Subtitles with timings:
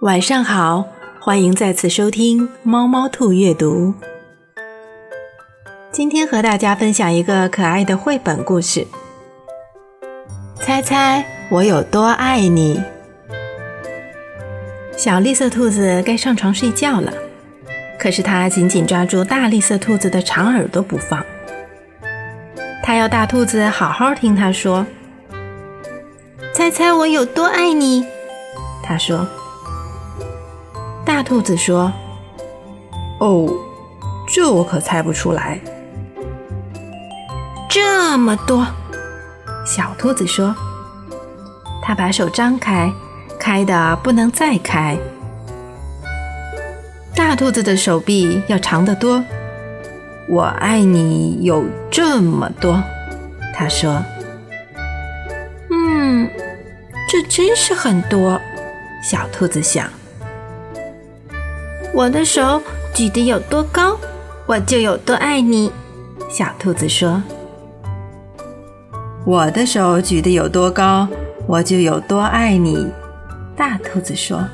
[0.00, 0.82] 晚上好，
[1.20, 3.92] 欢迎再次收听猫猫兔阅读。
[5.92, 8.86] 今天和大家分享一个可爱的绘本故事。
[10.54, 12.82] 猜猜我有多爱你？
[14.96, 17.12] 小绿色兔子该上床睡觉了，
[17.98, 21.22] 可是它紧紧抓住大绿色兔子的长耳朵不放。
[22.82, 24.86] 它要大兔子好好听它说
[26.54, 28.06] ：“猜猜我有多爱你？”
[28.82, 29.28] 它说。
[31.20, 31.92] 大兔子说
[33.20, 33.46] ：“哦，
[34.26, 35.60] 这我可猜不出来。
[37.68, 38.66] 这么多。”
[39.66, 40.56] 小兔子说
[41.84, 42.90] ：“它把手张开，
[43.38, 44.96] 开的不能再开。”
[47.14, 49.22] 大兔子的手臂要长得多。
[50.26, 52.82] 我爱你有这么多，
[53.54, 54.02] 他说
[55.68, 56.30] ：“嗯，
[57.06, 58.40] 这真是很多。”
[59.04, 59.86] 小兔子想。
[61.92, 62.62] 我的手
[62.94, 63.98] 举得有多高，
[64.46, 65.70] 我就有多爱你。
[66.30, 67.20] 小兔子说
[69.26, 71.08] ：“我的手举得有多高，
[71.46, 72.86] 我就有多爱你。”
[73.56, 74.46] 大兔子说：“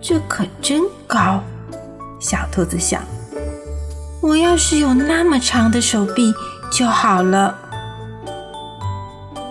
[0.00, 1.42] 这可真高。”
[2.20, 3.02] 小兔子想
[4.22, 6.32] ：“我要是有那么长的手臂
[6.70, 7.58] 就好了。”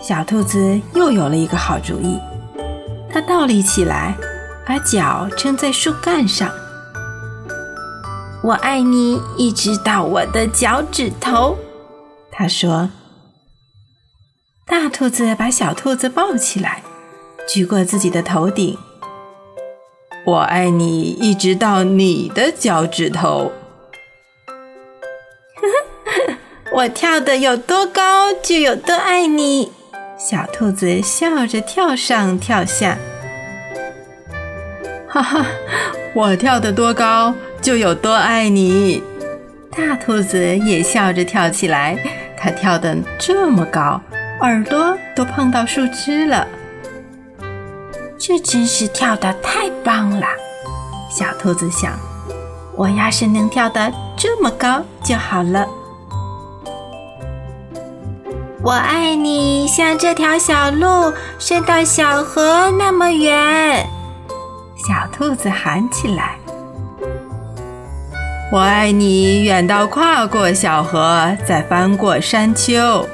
[0.00, 2.18] 小兔子又有了一个好主意，
[3.12, 4.16] 它倒立起来。
[4.66, 6.50] 把脚撑在树干上，
[8.42, 11.58] 我爱你一直到我的脚趾头。
[12.30, 12.90] 他说
[14.66, 16.82] ：“大兔子把小兔子抱起来，
[17.48, 18.78] 举过自己的头顶。
[20.24, 23.52] 我爱你一直到你的脚趾头。
[26.72, 29.72] ”我跳的有多高，就有多爱你。
[30.16, 32.96] 小兔子笑着跳上跳下。
[35.12, 35.46] 哈哈，
[36.14, 39.02] 我跳得多高，就有多爱你。
[39.70, 41.98] 大兔子也笑着跳起来，
[42.34, 44.00] 它跳得这么高，
[44.40, 46.48] 耳朵都碰到树枝了。
[48.18, 50.26] 这真是跳得太棒了，
[51.10, 51.92] 小兔子想。
[52.74, 55.66] 我要是能跳得这么高就好了。
[58.62, 63.86] 我爱你，像这条小路伸到小河那么远。
[64.84, 66.36] 小兔子喊起来
[68.50, 73.06] ：“我爱你，远到跨过小河，再翻过山丘。”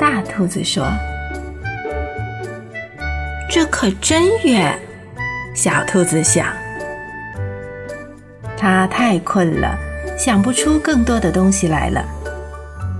[0.00, 0.86] 大兔子说
[3.50, 4.78] ：“这可真远。”
[5.54, 6.46] 小兔子想。
[8.56, 9.76] 它太困了，
[10.16, 12.02] 想不出更多的东西来了。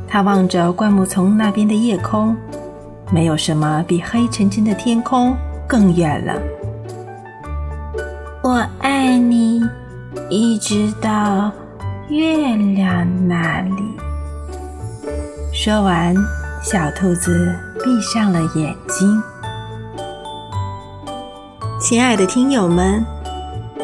[0.06, 2.36] 它望着灌木丛那边的夜空，
[3.10, 5.34] 没有什么比黑沉沉的天空
[5.66, 6.34] 更远了。
[8.46, 9.60] 我爱你，
[10.30, 11.50] 一直到
[12.08, 13.82] 月亮那里。
[15.52, 16.14] 说完，
[16.62, 17.52] 小兔子
[17.82, 19.20] 闭上了眼睛。
[21.80, 23.04] 亲爱的听友们，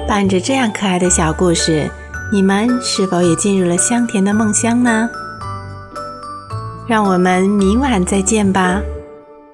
[0.07, 1.91] 伴着这样可爱的小故事，
[2.33, 5.11] 你们是否也进入了香甜的梦乡呢？
[6.87, 8.81] 让我们明晚再见吧，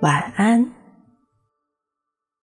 [0.02, 0.70] 晚安。